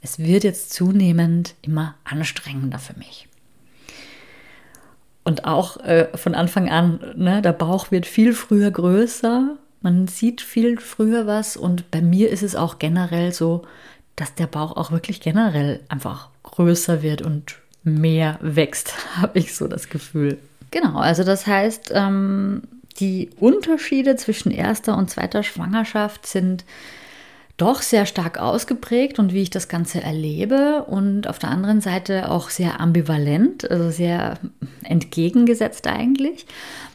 es 0.00 0.18
wird 0.18 0.44
jetzt 0.44 0.72
zunehmend 0.72 1.54
immer 1.62 1.96
anstrengender 2.04 2.78
für 2.78 2.96
mich. 2.98 3.28
Und 5.24 5.44
auch 5.44 5.78
äh, 5.78 6.08
von 6.16 6.34
Anfang 6.34 6.68
an, 6.68 7.00
ne, 7.14 7.42
der 7.42 7.52
Bauch 7.52 7.90
wird 7.90 8.06
viel 8.06 8.32
früher 8.32 8.70
größer, 8.70 9.56
man 9.80 10.06
sieht 10.08 10.40
viel 10.40 10.78
früher 10.78 11.26
was 11.26 11.56
und 11.56 11.90
bei 11.90 12.00
mir 12.00 12.30
ist 12.30 12.42
es 12.42 12.56
auch 12.56 12.78
generell 12.78 13.32
so, 13.32 13.62
dass 14.16 14.34
der 14.34 14.46
Bauch 14.46 14.76
auch 14.76 14.90
wirklich 14.90 15.20
generell 15.20 15.80
einfach 15.88 16.28
größer 16.42 17.02
wird 17.02 17.22
und 17.22 17.56
mehr 17.84 18.38
wächst, 18.40 18.94
habe 19.16 19.38
ich 19.38 19.54
so 19.54 19.68
das 19.68 19.88
Gefühl. 19.88 20.38
Genau, 20.70 20.98
also 20.98 21.24
das 21.24 21.46
heißt, 21.46 21.92
ähm, 21.94 22.62
die 22.98 23.30
Unterschiede 23.38 24.16
zwischen 24.16 24.50
erster 24.50 24.96
und 24.96 25.10
zweiter 25.10 25.42
Schwangerschaft 25.42 26.26
sind 26.26 26.64
doch 27.62 27.80
sehr 27.80 28.06
stark 28.06 28.38
ausgeprägt 28.38 29.20
und 29.20 29.32
wie 29.32 29.42
ich 29.42 29.50
das 29.50 29.68
Ganze 29.68 30.02
erlebe 30.02 30.82
und 30.88 31.28
auf 31.28 31.38
der 31.38 31.50
anderen 31.50 31.80
Seite 31.80 32.28
auch 32.28 32.50
sehr 32.50 32.80
ambivalent, 32.80 33.70
also 33.70 33.90
sehr 33.90 34.40
entgegengesetzt 34.82 35.86
eigentlich. 35.86 36.46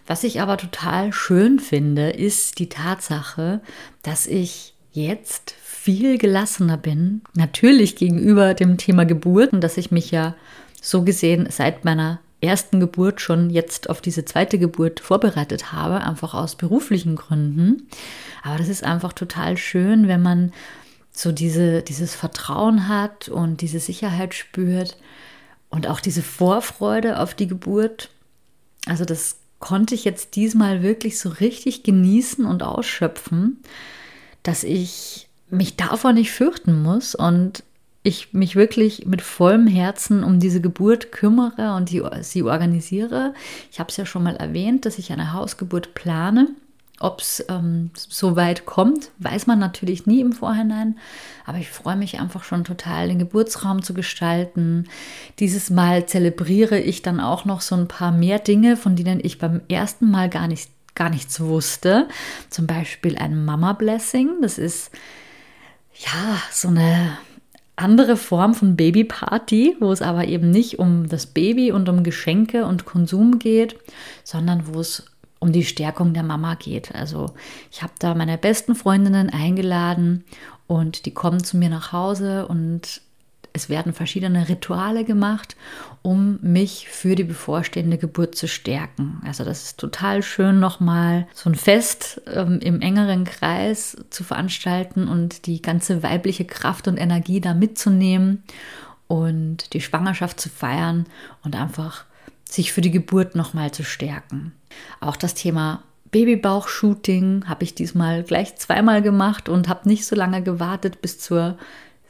Was 0.07 0.25
ich 0.25 0.41
aber 0.41 0.57
total 0.57 1.13
schön 1.13 1.59
finde, 1.59 2.09
ist 2.09 2.59
die 2.59 2.67
Tatsache, 2.67 3.61
dass 4.03 4.27
ich 4.27 4.73
jetzt 4.91 5.55
viel 5.63 6.17
gelassener 6.17 6.75
bin, 6.75 7.21
natürlich 7.33 7.95
gegenüber 7.95 8.53
dem 8.53 8.77
Thema 8.77 9.05
Geburt 9.05 9.53
und 9.53 9.61
dass 9.61 9.77
ich 9.77 9.89
mich 9.89 10.11
ja 10.11 10.35
so 10.81 11.03
gesehen 11.03 11.47
seit 11.49 11.85
meiner 11.85 12.19
ersten 12.41 12.79
Geburt 12.79 13.19
schon 13.21 13.49
jetzt 13.49 13.89
auf 13.89 14.01
diese 14.01 14.25
zweite 14.25 14.59
Geburt 14.59 14.99
vorbereitet 14.99 15.71
habe, 15.71 16.01
einfach 16.01 16.33
aus 16.33 16.55
beruflichen 16.55 17.15
Gründen. 17.15 17.87
Aber 18.43 18.57
das 18.57 18.69
ist 18.69 18.83
einfach 18.83 19.13
total 19.13 19.57
schön, 19.57 20.07
wenn 20.07 20.21
man 20.21 20.51
so 21.11 21.31
diese, 21.31 21.81
dieses 21.81 22.13
Vertrauen 22.13 22.87
hat 22.87 23.27
und 23.27 23.61
diese 23.61 23.79
Sicherheit 23.79 24.35
spürt 24.35 24.97
und 25.69 25.87
auch 25.87 25.99
diese 25.99 26.21
Vorfreude 26.21 27.19
auf 27.19 27.33
die 27.33 27.47
Geburt. 27.47 28.09
Also 28.85 29.03
das 29.03 29.37
konnte 29.59 29.95
ich 29.95 30.05
jetzt 30.05 30.35
diesmal 30.35 30.83
wirklich 30.83 31.19
so 31.19 31.29
richtig 31.29 31.81
genießen 31.81 32.45
und 32.45 32.61
ausschöpfen, 32.61 33.59
dass 34.43 34.63
ich 34.63 35.27
mich 35.49 35.75
davor 35.75 36.13
nicht 36.13 36.31
fürchten 36.31 36.83
muss 36.83 37.15
und 37.15 37.63
ich 38.07 38.33
mich 38.33 38.55
wirklich 38.55 39.05
mit 39.05 39.21
vollem 39.21 39.67
Herzen 39.67 40.23
um 40.23 40.39
diese 40.39 40.61
Geburt 40.61 41.11
kümmere 41.11 41.75
und 41.75 41.91
die, 41.91 42.01
sie 42.21 42.41
organisiere. 42.41 43.33
Ich 43.69 43.81
habe 43.81 43.89
es 43.89 43.97
ja 43.97 44.05
schon 44.05 44.23
mal 44.23 44.37
erwähnt, 44.37 44.85
dass 44.85 44.97
ich 44.97 45.11
eine 45.11 45.33
Hausgeburt 45.33 45.93
plane. 45.93 46.47
Ob 46.99 47.19
es 47.19 47.45
ähm, 47.49 47.91
so 47.95 48.37
weit 48.37 48.65
kommt, 48.65 49.11
weiß 49.19 49.45
man 49.45 49.59
natürlich 49.59 50.07
nie 50.07 50.21
im 50.21 50.31
Vorhinein. 50.31 50.97
Aber 51.45 51.57
ich 51.57 51.69
freue 51.69 51.97
mich 51.97 52.17
einfach 52.19 52.43
schon 52.43 52.63
total, 52.63 53.09
den 53.09 53.19
Geburtsraum 53.19 53.83
zu 53.83 53.93
gestalten. 53.93 54.85
Dieses 55.39 55.69
Mal 55.69 56.05
zelebriere 56.05 56.79
ich 56.79 57.01
dann 57.01 57.19
auch 57.19 57.43
noch 57.43 57.59
so 57.59 57.75
ein 57.75 57.89
paar 57.89 58.13
mehr 58.13 58.39
Dinge, 58.39 58.77
von 58.77 58.95
denen 58.95 59.19
ich 59.21 59.37
beim 59.37 59.61
ersten 59.67 60.09
Mal 60.09 60.29
gar, 60.29 60.47
nicht, 60.47 60.71
gar 60.95 61.09
nichts 61.09 61.41
wusste. 61.41 62.07
Zum 62.49 62.67
Beispiel 62.67 63.17
ein 63.17 63.43
Mama 63.43 63.73
Blessing. 63.73 64.29
Das 64.41 64.57
ist 64.57 64.91
ja 65.93 66.41
so 66.51 66.69
eine 66.69 67.17
andere 67.77 68.17
Form 68.17 68.53
von 68.53 68.75
Babyparty, 68.75 69.77
wo 69.79 69.91
es 69.91 70.01
aber 70.01 70.27
eben 70.27 70.49
nicht 70.49 70.79
um 70.79 71.07
das 71.07 71.27
Baby 71.27 71.71
und 71.71 71.87
um 71.87 72.03
Geschenke 72.03 72.65
und 72.65 72.85
Konsum 72.85 73.39
geht, 73.39 73.77
sondern 74.23 74.73
wo 74.73 74.79
es 74.79 75.05
um 75.39 75.51
die 75.51 75.63
Stärkung 75.63 76.13
der 76.13 76.23
Mama 76.23 76.55
geht. 76.55 76.93
Also 76.95 77.27
ich 77.71 77.83
habe 77.83 77.93
da 77.99 78.15
meine 78.15 78.37
besten 78.37 78.73
Freundinnen 78.75 79.29
eingeladen 79.29 80.25
und 80.65 81.05
die 81.05 81.13
kommen 81.13 81.43
zu 81.43 81.55
mir 81.55 81.69
nach 81.69 81.91
Hause 81.91 82.47
und 82.47 83.01
es 83.57 83.69
werden 83.69 83.91
verschiedene 83.91 84.47
Rituale 84.47 85.03
gemacht, 85.03 85.57
um 86.01 86.39
mich 86.41 86.87
für 86.89 87.15
die 87.15 87.23
bevorstehende 87.23 87.97
Geburt 87.97 88.35
zu 88.35 88.47
stärken. 88.47 89.21
Also 89.25 89.43
das 89.43 89.63
ist 89.63 89.79
total 89.79 90.23
schön, 90.23 90.59
nochmal 90.59 91.27
so 91.33 91.49
ein 91.49 91.55
Fest 91.55 92.21
ähm, 92.27 92.59
im 92.61 92.81
engeren 92.81 93.25
Kreis 93.25 93.97
zu 94.09 94.23
veranstalten 94.23 95.07
und 95.07 95.47
die 95.47 95.61
ganze 95.61 96.03
weibliche 96.03 96.45
Kraft 96.45 96.87
und 96.87 96.97
Energie 96.97 97.41
da 97.41 97.53
mitzunehmen 97.53 98.43
und 99.07 99.73
die 99.73 99.81
Schwangerschaft 99.81 100.39
zu 100.39 100.49
feiern 100.49 101.05
und 101.43 101.55
einfach 101.55 102.05
sich 102.45 102.71
für 102.71 102.81
die 102.81 102.91
Geburt 102.91 103.35
nochmal 103.35 103.71
zu 103.71 103.83
stärken. 103.83 104.53
Auch 105.01 105.17
das 105.17 105.33
Thema 105.33 105.83
Babybauch-Shooting 106.11 107.45
habe 107.47 107.63
ich 107.63 107.75
diesmal 107.75 108.23
gleich 108.23 108.55
zweimal 108.55 109.01
gemacht 109.01 109.49
und 109.49 109.67
habe 109.67 109.89
nicht 109.89 110.05
so 110.05 110.15
lange 110.15 110.41
gewartet 110.41 111.01
bis 111.01 111.19
zur 111.19 111.57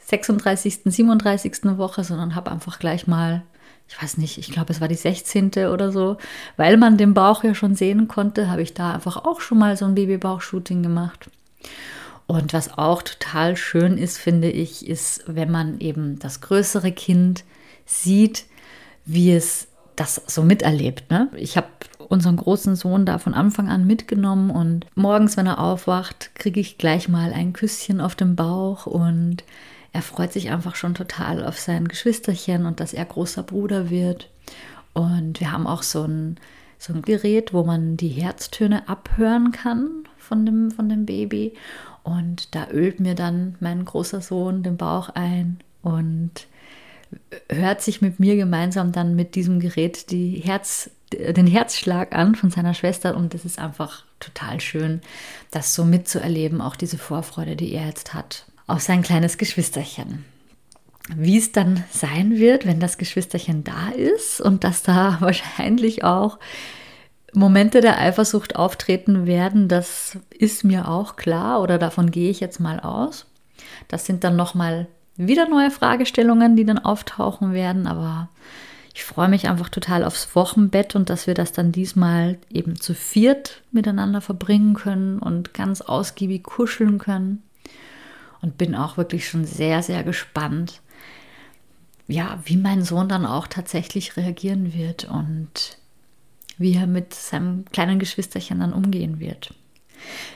36., 0.08 0.80
37. 0.86 1.76
Woche, 1.76 2.02
sondern 2.02 2.34
habe 2.34 2.50
einfach 2.50 2.78
gleich 2.78 3.06
mal, 3.06 3.42
ich 3.88 4.02
weiß 4.02 4.16
nicht, 4.16 4.38
ich 4.38 4.50
glaube, 4.50 4.72
es 4.72 4.80
war 4.80 4.88
die 4.88 4.94
16. 4.94 5.50
oder 5.70 5.92
so, 5.92 6.16
weil 6.56 6.78
man 6.78 6.96
den 6.96 7.12
Bauch 7.12 7.44
ja 7.44 7.54
schon 7.54 7.74
sehen 7.74 8.08
konnte, 8.08 8.50
habe 8.50 8.62
ich 8.62 8.72
da 8.72 8.94
einfach 8.94 9.18
auch 9.24 9.42
schon 9.42 9.58
mal 9.58 9.76
so 9.76 9.84
ein 9.84 9.94
Babybauch-Shooting 9.94 10.82
gemacht. 10.82 11.30
Und 12.26 12.54
was 12.54 12.76
auch 12.76 13.02
total 13.02 13.56
schön 13.56 13.98
ist, 13.98 14.16
finde 14.16 14.50
ich, 14.50 14.86
ist, 14.86 15.24
wenn 15.26 15.50
man 15.50 15.78
eben 15.80 16.18
das 16.18 16.40
größere 16.40 16.92
Kind 16.92 17.44
sieht, 17.84 18.46
wie 19.04 19.32
es 19.32 19.68
das 19.96 20.22
so 20.26 20.42
miterlebt. 20.42 21.10
Ne? 21.10 21.28
Ich 21.36 21.56
habe 21.56 21.68
unseren 22.08 22.36
großen 22.36 22.76
Sohn 22.76 23.04
da 23.04 23.18
von 23.18 23.34
Anfang 23.34 23.68
an 23.68 23.86
mitgenommen 23.86 24.50
und 24.50 24.86
morgens, 24.94 25.36
wenn 25.36 25.46
er 25.46 25.58
aufwacht, 25.58 26.34
kriege 26.34 26.60
ich 26.60 26.78
gleich 26.78 27.08
mal 27.08 27.34
ein 27.34 27.52
Küsschen 27.52 28.00
auf 28.00 28.14
dem 28.14 28.36
Bauch 28.36 28.86
und 28.86 29.44
er 29.98 30.02
freut 30.02 30.32
sich 30.32 30.52
einfach 30.52 30.76
schon 30.76 30.94
total 30.94 31.44
auf 31.44 31.58
sein 31.58 31.88
Geschwisterchen 31.88 32.66
und 32.66 32.78
dass 32.78 32.94
er 32.94 33.04
großer 33.04 33.42
Bruder 33.42 33.90
wird. 33.90 34.30
Und 34.94 35.40
wir 35.40 35.50
haben 35.50 35.66
auch 35.66 35.82
so 35.82 36.04
ein, 36.04 36.38
so 36.78 36.92
ein 36.92 37.02
Gerät, 37.02 37.52
wo 37.52 37.64
man 37.64 37.96
die 37.96 38.10
Herztöne 38.10 38.88
abhören 38.88 39.50
kann 39.50 40.04
von 40.16 40.46
dem, 40.46 40.70
von 40.70 40.88
dem 40.88 41.04
Baby. 41.04 41.54
Und 42.04 42.54
da 42.54 42.68
ölt 42.68 43.00
mir 43.00 43.16
dann 43.16 43.56
mein 43.58 43.84
großer 43.84 44.20
Sohn 44.20 44.62
den 44.62 44.76
Bauch 44.76 45.08
ein 45.08 45.58
und 45.82 46.46
hört 47.50 47.82
sich 47.82 48.00
mit 48.00 48.20
mir 48.20 48.36
gemeinsam 48.36 48.92
dann 48.92 49.16
mit 49.16 49.34
diesem 49.34 49.58
Gerät 49.58 50.12
die 50.12 50.36
Herz, 50.36 50.90
den 51.12 51.48
Herzschlag 51.48 52.14
an 52.14 52.36
von 52.36 52.52
seiner 52.52 52.74
Schwester 52.74 53.16
und 53.16 53.34
das 53.34 53.44
ist 53.44 53.58
einfach 53.58 54.04
total 54.20 54.60
schön, 54.60 55.00
das 55.50 55.74
so 55.74 55.84
mitzuerleben, 55.84 56.60
auch 56.60 56.76
diese 56.76 56.98
Vorfreude, 56.98 57.56
die 57.56 57.72
er 57.72 57.86
jetzt 57.86 58.14
hat 58.14 58.46
auf 58.68 58.80
sein 58.80 59.02
kleines 59.02 59.38
Geschwisterchen. 59.38 60.24
Wie 61.16 61.38
es 61.38 61.52
dann 61.52 61.84
sein 61.90 62.36
wird, 62.36 62.66
wenn 62.66 62.80
das 62.80 62.98
Geschwisterchen 62.98 63.64
da 63.64 63.88
ist 63.88 64.40
und 64.40 64.62
dass 64.62 64.82
da 64.82 65.16
wahrscheinlich 65.20 66.04
auch 66.04 66.38
Momente 67.34 67.80
der 67.80 67.98
Eifersucht 67.98 68.56
auftreten 68.56 69.26
werden, 69.26 69.68
das 69.68 70.18
ist 70.30 70.64
mir 70.64 70.88
auch 70.88 71.16
klar 71.16 71.60
oder 71.60 71.78
davon 71.78 72.10
gehe 72.10 72.30
ich 72.30 72.40
jetzt 72.40 72.60
mal 72.60 72.78
aus. 72.80 73.26
Das 73.88 74.06
sind 74.06 74.22
dann 74.22 74.36
nochmal 74.36 74.86
wieder 75.16 75.48
neue 75.48 75.70
Fragestellungen, 75.70 76.56
die 76.56 76.64
dann 76.64 76.78
auftauchen 76.78 77.52
werden, 77.52 77.86
aber 77.86 78.28
ich 78.94 79.04
freue 79.04 79.28
mich 79.28 79.48
einfach 79.48 79.68
total 79.68 80.04
aufs 80.04 80.34
Wochenbett 80.34 80.94
und 80.94 81.10
dass 81.10 81.26
wir 81.26 81.34
das 81.34 81.52
dann 81.52 81.72
diesmal 81.72 82.38
eben 82.50 82.76
zu 82.76 82.94
viert 82.94 83.62
miteinander 83.70 84.20
verbringen 84.20 84.74
können 84.74 85.18
und 85.18 85.54
ganz 85.54 85.80
ausgiebig 85.80 86.42
kuscheln 86.44 86.98
können. 86.98 87.42
Und 88.40 88.58
bin 88.58 88.74
auch 88.74 88.96
wirklich 88.96 89.28
schon 89.28 89.44
sehr, 89.44 89.82
sehr 89.82 90.04
gespannt, 90.04 90.80
ja, 92.06 92.38
wie 92.44 92.56
mein 92.56 92.82
Sohn 92.82 93.08
dann 93.08 93.26
auch 93.26 93.46
tatsächlich 93.46 94.16
reagieren 94.16 94.72
wird 94.72 95.04
und 95.04 95.78
wie 96.56 96.74
er 96.74 96.86
mit 96.86 97.14
seinem 97.14 97.64
kleinen 97.66 97.98
Geschwisterchen 97.98 98.60
dann 98.60 98.72
umgehen 98.72 99.20
wird. 99.20 99.54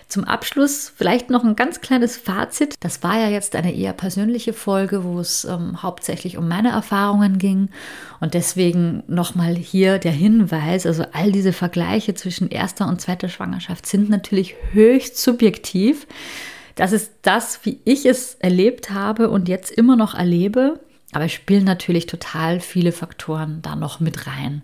Zum 0.08 0.24
Abschluss 0.24 0.92
vielleicht 0.94 1.30
noch 1.30 1.44
ein 1.44 1.56
ganz 1.56 1.80
kleines 1.80 2.16
Fazit. 2.16 2.74
Das 2.80 3.02
war 3.02 3.18
ja 3.18 3.28
jetzt 3.28 3.56
eine 3.56 3.74
eher 3.74 3.92
persönliche 3.92 4.52
Folge, 4.52 5.04
wo 5.04 5.18
es 5.20 5.44
ähm, 5.44 5.82
hauptsächlich 5.82 6.36
um 6.36 6.48
meine 6.48 6.70
Erfahrungen 6.70 7.38
ging. 7.38 7.70
Und 8.20 8.34
deswegen 8.34 9.02
nochmal 9.06 9.54
hier 9.54 9.98
der 9.98 10.12
Hinweis, 10.12 10.84
also 10.84 11.04
all 11.12 11.32
diese 11.32 11.52
Vergleiche 11.52 12.14
zwischen 12.14 12.48
erster 12.48 12.88
und 12.88 13.00
zweiter 13.00 13.28
Schwangerschaft 13.28 13.86
sind 13.86 14.10
natürlich 14.10 14.56
höchst 14.72 15.16
subjektiv. 15.16 16.06
Das 16.74 16.92
ist 16.92 17.12
das, 17.22 17.64
wie 17.64 17.80
ich 17.84 18.06
es 18.06 18.34
erlebt 18.36 18.90
habe 18.90 19.30
und 19.30 19.48
jetzt 19.48 19.70
immer 19.70 19.96
noch 19.96 20.14
erlebe. 20.14 20.80
Aber 21.12 21.26
es 21.26 21.32
spielen 21.32 21.64
natürlich 21.64 22.06
total 22.06 22.60
viele 22.60 22.92
Faktoren 22.92 23.60
da 23.62 23.76
noch 23.76 24.00
mit 24.00 24.26
rein. 24.26 24.62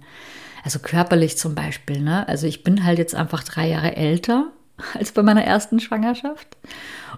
Also 0.64 0.78
körperlich 0.78 1.36
zum 1.36 1.54
Beispiel. 1.54 2.00
Ne? 2.00 2.26
Also 2.26 2.46
ich 2.46 2.64
bin 2.64 2.84
halt 2.84 2.98
jetzt 2.98 3.14
einfach 3.14 3.44
drei 3.44 3.68
Jahre 3.68 3.96
älter 3.96 4.50
als 4.94 5.12
bei 5.12 5.22
meiner 5.22 5.44
ersten 5.44 5.80
Schwangerschaft. 5.80 6.56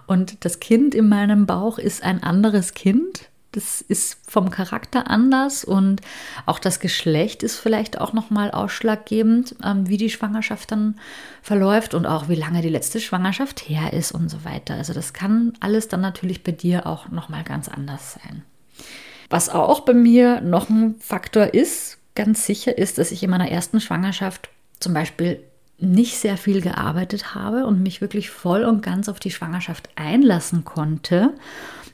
Und 0.07 0.43
das 0.45 0.59
Kind 0.59 0.93
in 0.93 1.09
meinem 1.09 1.45
Bauch 1.45 1.77
ist 1.77 2.03
ein 2.03 2.21
anderes 2.23 2.73
Kind. 2.73 3.29
Das 3.53 3.81
ist 3.81 4.17
vom 4.29 4.49
Charakter 4.49 5.09
anders 5.09 5.65
und 5.65 6.01
auch 6.45 6.57
das 6.57 6.79
Geschlecht 6.79 7.43
ist 7.43 7.57
vielleicht 7.57 7.99
auch 7.99 8.13
nochmal 8.13 8.51
ausschlaggebend, 8.51 9.55
ähm, 9.63 9.89
wie 9.89 9.97
die 9.97 10.09
Schwangerschaft 10.09 10.71
dann 10.71 10.97
verläuft 11.41 11.93
und 11.93 12.05
auch 12.05 12.29
wie 12.29 12.35
lange 12.35 12.61
die 12.61 12.69
letzte 12.69 13.01
Schwangerschaft 13.01 13.67
her 13.67 13.91
ist 13.91 14.13
und 14.13 14.29
so 14.29 14.45
weiter. 14.45 14.75
Also 14.75 14.93
das 14.93 15.11
kann 15.13 15.53
alles 15.59 15.89
dann 15.89 16.01
natürlich 16.01 16.43
bei 16.43 16.53
dir 16.53 16.87
auch 16.87 17.09
nochmal 17.09 17.43
ganz 17.43 17.67
anders 17.67 18.13
sein. 18.13 18.43
Was 19.29 19.49
auch 19.49 19.81
bei 19.81 19.93
mir 19.93 20.41
noch 20.41 20.69
ein 20.69 20.95
Faktor 20.99 21.53
ist, 21.53 21.97
ganz 22.15 22.45
sicher 22.45 22.77
ist, 22.77 22.97
dass 22.97 23.11
ich 23.11 23.23
in 23.23 23.29
meiner 23.29 23.49
ersten 23.49 23.81
Schwangerschaft 23.81 24.49
zum 24.79 24.93
Beispiel 24.93 25.43
nicht 25.77 26.17
sehr 26.17 26.37
viel 26.37 26.61
gearbeitet 26.61 27.33
habe 27.33 27.65
und 27.65 27.81
mich 27.81 28.01
wirklich 28.01 28.29
voll 28.29 28.63
und 28.63 28.83
ganz 28.83 29.09
auf 29.09 29.19
die 29.19 29.31
Schwangerschaft 29.31 29.89
einlassen 29.95 30.63
konnte. 30.63 31.33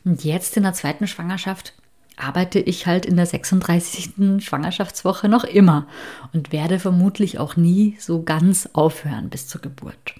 Und 0.07 0.23
jetzt 0.23 0.55
in 0.55 0.63
der 0.63 0.71
zweiten 0.71 1.05
Schwangerschaft 1.05 1.73
arbeite 2.15 2.59
ich 2.59 2.87
halt 2.87 3.05
in 3.05 3.17
der 3.17 3.25
36. 3.25 4.11
Schwangerschaftswoche 4.39 5.27
noch 5.27 5.43
immer 5.43 5.85
und 6.31 6.53
werde 6.53 6.79
vermutlich 6.79 7.39
auch 7.39 7.57
nie 7.57 7.97
so 7.99 8.23
ganz 8.23 8.69
aufhören 8.71 9.29
bis 9.29 9.49
zur 9.49 9.59
Geburt. 9.59 10.15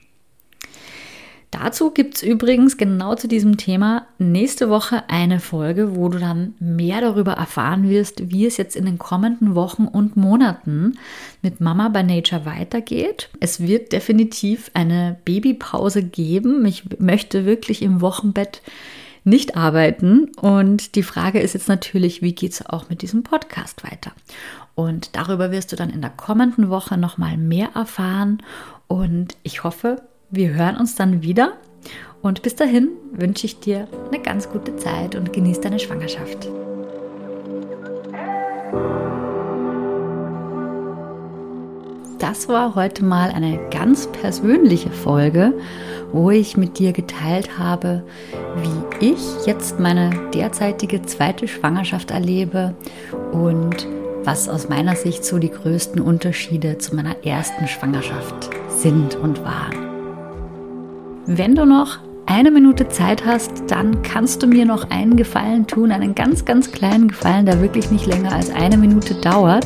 Dazu 1.51 1.91
gibt 1.91 2.17
es 2.17 2.23
übrigens 2.23 2.75
genau 2.75 3.15
zu 3.15 3.29
diesem 3.29 3.55
Thema 3.55 4.05
nächste 4.17 4.69
Woche 4.69 5.05
eine 5.07 5.39
Folge, 5.39 5.95
wo 5.95 6.09
du 6.09 6.19
dann 6.19 6.55
mehr 6.59 6.99
darüber 6.99 7.31
erfahren 7.31 7.87
wirst, 7.87 8.29
wie 8.29 8.45
es 8.45 8.57
jetzt 8.57 8.75
in 8.75 8.83
den 8.83 8.97
kommenden 8.97 9.55
Wochen 9.55 9.85
und 9.87 10.17
Monaten 10.17 10.97
mit 11.41 11.61
Mama 11.61 11.87
by 11.87 12.03
Nature 12.03 12.45
weitergeht. 12.45 13.29
Es 13.39 13.61
wird 13.61 13.93
definitiv 13.93 14.69
eine 14.73 15.17
Babypause 15.23 16.03
geben. 16.03 16.65
Ich 16.65 16.83
möchte 16.99 17.45
wirklich 17.45 17.81
im 17.81 18.01
Wochenbett 18.01 18.61
nicht 19.27 19.55
arbeiten. 19.55 20.31
Und 20.41 20.95
die 20.95 21.03
Frage 21.03 21.39
ist 21.39 21.53
jetzt 21.53 21.67
natürlich, 21.67 22.21
wie 22.21 22.33
geht 22.33 22.53
es 22.53 22.65
auch 22.65 22.89
mit 22.89 23.01
diesem 23.01 23.23
Podcast 23.23 23.83
weiter? 23.83 24.11
Und 24.73 25.15
darüber 25.15 25.51
wirst 25.51 25.71
du 25.71 25.75
dann 25.75 25.89
in 25.89 26.01
der 26.01 26.09
kommenden 26.09 26.69
Woche 26.69 26.97
nochmal 26.97 27.37
mehr 27.37 27.69
erfahren. 27.75 28.41
Und 28.87 29.37
ich 29.43 29.63
hoffe, 29.63 30.01
wir 30.29 30.53
hören 30.53 30.77
uns 30.77 30.95
dann 30.95 31.21
wieder 31.21 31.53
und 32.21 32.41
bis 32.41 32.55
dahin 32.55 32.89
wünsche 33.11 33.45
ich 33.45 33.59
dir 33.59 33.87
eine 34.11 34.21
ganz 34.21 34.49
gute 34.49 34.75
Zeit 34.75 35.15
und 35.15 35.33
genieß 35.33 35.61
deine 35.61 35.79
Schwangerschaft. 35.79 36.49
Das 42.19 42.49
war 42.49 42.73
heute 42.73 43.05
mal 43.05 43.29
eine 43.29 43.59
ganz 43.69 44.07
persönliche 44.07 44.89
Folge, 44.89 45.53
wo 46.11 46.31
ich 46.31 46.57
mit 46.57 46.79
dir 46.79 46.91
geteilt 46.91 47.59
habe, 47.59 48.03
wie 48.99 49.05
ich 49.11 49.45
jetzt 49.45 49.79
meine 49.79 50.09
derzeitige 50.33 51.03
zweite 51.03 51.47
Schwangerschaft 51.47 52.09
erlebe 52.09 52.73
und 53.31 53.87
was 54.23 54.49
aus 54.49 54.67
meiner 54.67 54.95
Sicht 54.95 55.23
so 55.23 55.37
die 55.37 55.51
größten 55.51 56.01
Unterschiede 56.01 56.79
zu 56.79 56.95
meiner 56.95 57.23
ersten 57.23 57.67
Schwangerschaft 57.67 58.49
sind 58.69 59.15
und 59.15 59.43
waren. 59.43 59.75
Wenn 61.27 61.55
du 61.55 61.65
noch 61.65 61.99
eine 62.27 62.51
Minute 62.51 62.89
Zeit 62.89 63.25
hast, 63.25 63.51
dann 63.67 64.01
kannst 64.03 64.43
du 64.43 64.47
mir 64.47 64.65
noch 64.65 64.89
einen 64.89 65.15
Gefallen 65.15 65.65
tun, 65.65 65.91
einen 65.91 66.13
ganz, 66.13 66.43
ganz 66.43 66.71
kleinen 66.71 67.07
Gefallen, 67.07 67.45
der 67.45 67.61
wirklich 67.61 67.89
nicht 67.89 68.05
länger 68.05 68.33
als 68.33 68.53
eine 68.53 68.77
Minute 68.77 69.15
dauert. 69.15 69.65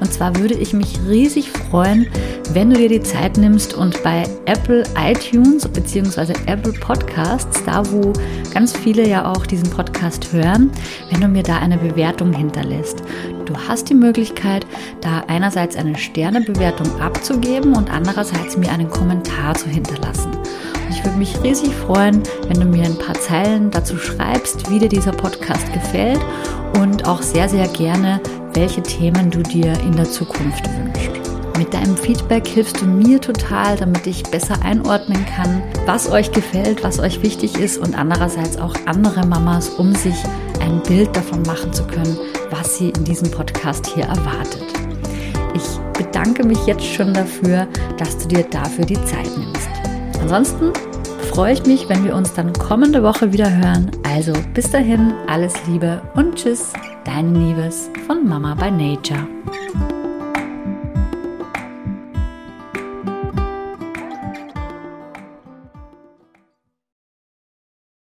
Und 0.00 0.12
zwar 0.12 0.36
würde 0.36 0.54
ich 0.54 0.72
mich 0.72 0.98
riesig 1.08 1.50
freuen, 1.50 2.08
wenn 2.52 2.70
du 2.70 2.76
dir 2.76 2.88
die 2.88 3.00
Zeit 3.00 3.38
nimmst 3.38 3.74
und 3.74 4.02
bei 4.02 4.24
Apple 4.46 4.82
iTunes 4.98 5.68
bzw. 5.68 6.32
Apple 6.46 6.72
Podcasts, 6.72 7.62
da 7.64 7.82
wo 7.92 8.12
ganz 8.52 8.76
viele 8.76 9.08
ja 9.08 9.30
auch 9.30 9.46
diesen 9.46 9.70
Podcast 9.70 10.32
hören, 10.32 10.70
wenn 11.10 11.20
du 11.20 11.28
mir 11.28 11.44
da 11.44 11.58
eine 11.58 11.78
Bewertung 11.78 12.32
hinterlässt. 12.32 13.04
Du 13.46 13.56
hast 13.56 13.88
die 13.88 13.94
Möglichkeit, 13.94 14.66
da 15.00 15.22
einerseits 15.28 15.76
eine 15.76 15.96
Sternebewertung 15.96 17.00
abzugeben 17.00 17.76
und 17.76 17.90
andererseits 17.90 18.56
mir 18.56 18.70
einen 18.70 18.90
Kommentar 18.90 19.54
zu 19.54 19.68
hinterlassen. 19.68 20.39
Ich 20.90 21.04
würde 21.04 21.18
mich 21.18 21.40
riesig 21.42 21.72
freuen, 21.72 22.22
wenn 22.48 22.60
du 22.60 22.66
mir 22.66 22.84
ein 22.84 22.98
paar 22.98 23.14
Zeilen 23.14 23.70
dazu 23.70 23.96
schreibst, 23.96 24.70
wie 24.70 24.80
dir 24.80 24.88
dieser 24.88 25.12
Podcast 25.12 25.72
gefällt 25.72 26.20
und 26.80 27.06
auch 27.06 27.22
sehr, 27.22 27.48
sehr 27.48 27.68
gerne, 27.68 28.20
welche 28.54 28.82
Themen 28.82 29.30
du 29.30 29.42
dir 29.42 29.72
in 29.80 29.94
der 29.94 30.10
Zukunft 30.10 30.68
wünschst. 30.68 31.30
Mit 31.56 31.72
deinem 31.72 31.96
Feedback 31.96 32.46
hilfst 32.46 32.80
du 32.80 32.86
mir 32.86 33.20
total, 33.20 33.76
damit 33.76 34.06
ich 34.06 34.24
besser 34.24 34.62
einordnen 34.62 35.24
kann, 35.26 35.62
was 35.86 36.10
euch 36.10 36.32
gefällt, 36.32 36.82
was 36.82 36.98
euch 36.98 37.22
wichtig 37.22 37.58
ist 37.58 37.78
und 37.78 37.96
andererseits 37.96 38.56
auch 38.56 38.74
andere 38.86 39.24
Mamas, 39.26 39.68
um 39.68 39.94
sich 39.94 40.16
ein 40.60 40.82
Bild 40.82 41.14
davon 41.14 41.42
machen 41.42 41.72
zu 41.72 41.84
können, 41.84 42.18
was 42.50 42.78
sie 42.78 42.90
in 42.90 43.04
diesem 43.04 43.30
Podcast 43.30 43.86
hier 43.86 44.04
erwartet. 44.04 44.64
Ich 45.54 46.02
bedanke 46.02 46.44
mich 46.44 46.66
jetzt 46.66 46.84
schon 46.84 47.14
dafür, 47.14 47.68
dass 47.98 48.18
du 48.18 48.28
dir 48.28 48.44
dafür 48.44 48.86
die 48.86 49.02
Zeit 49.04 49.30
nimmst. 49.36 49.79
Ansonsten 50.20 50.72
freue 51.30 51.54
ich 51.54 51.64
mich, 51.66 51.88
wenn 51.88 52.04
wir 52.04 52.14
uns 52.14 52.34
dann 52.34 52.52
kommende 52.52 53.02
Woche 53.02 53.32
wieder 53.32 53.50
hören. 53.50 53.90
Also 54.02 54.32
bis 54.54 54.70
dahin, 54.70 55.12
alles 55.26 55.54
Liebe 55.66 56.02
und 56.14 56.36
Tschüss, 56.36 56.72
dein 57.04 57.34
Liebes 57.34 57.90
von 58.06 58.26
Mama 58.28 58.54
by 58.54 58.70
Nature. 58.70 59.26